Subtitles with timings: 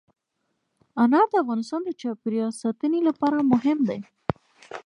[1.03, 3.99] انار د افغانستان د چاپیریال ساتنې لپاره مهم دي.